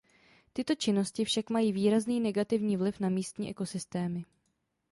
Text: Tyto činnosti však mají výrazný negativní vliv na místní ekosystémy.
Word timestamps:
Tyto 0.53 0.75
činnosti 0.75 1.25
však 1.25 1.49
mají 1.49 1.73
výrazný 1.73 2.19
negativní 2.19 2.77
vliv 2.77 2.99
na 2.99 3.09
místní 3.09 3.49
ekosystémy. 3.49 4.25